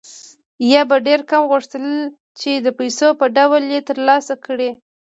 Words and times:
یا 0.71 0.81
به 0.89 0.95
یې 0.99 1.03
ډېر 1.07 1.19
کم 1.29 1.41
غوښتل 1.51 1.83
چې 2.39 2.51
د 2.55 2.67
پیسو 2.79 3.07
په 3.19 3.25
ډول 3.37 3.63
یې 3.73 3.79
ترلاسه 3.89 4.33
کړي 4.45 4.69